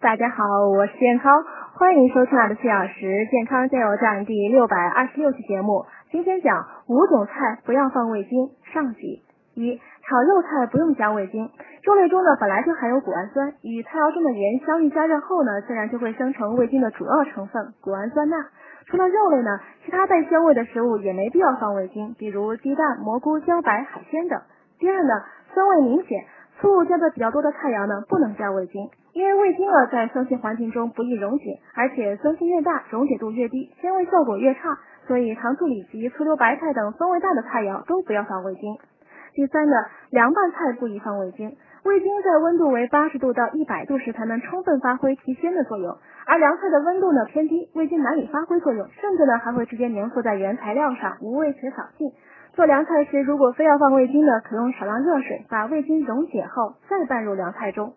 [0.00, 1.44] 大家好，我是健康，
[1.74, 5.84] 欢迎收听我的四小时健康加油站第六百二十六期节目。
[6.10, 9.22] 今天讲五种菜不要放味精上集。
[9.52, 11.50] 一、炒肉菜不用加味精，
[11.84, 18.38] 肉类中呢本来就含有谷氨酸，与菜肴中的盐相遇加热后呢，自然就会生成味精的主要成分谷氨酸钠。
[18.86, 24.40] 除了肉类呢，其他带鲜味的食物也没必要放味精，比如鸡蛋、蘑菇、茭白、海鲜等。
[24.78, 25.12] 第二呢，
[25.52, 26.24] 酸味明显。
[26.60, 38.76] 醋加的比较多的菜肴呢，不能加味精，因为味精呢在酸性环境中不易溶解，而且酸性越大，溶解度越低，鲜味效果越差，所以糖醋里脊、醋溜白菜等酸味大的菜肴都不要放味精。
[39.32, 39.76] 第三呢，
[40.10, 45.96] 凉拌菜不宜放味精，味精在温度为八十度到一百度时才能充分发挥提鲜的作用，
[46.26, 52.12] 而凉菜的温度呢偏低，味精难以发挥作用，甚至呢还会直接粘附在原材料上，无味且扫兴。
[52.60, 57.94] 做凉菜时，如果非要放味精的，可用少量热水把味精溶解后再拌入凉菜中，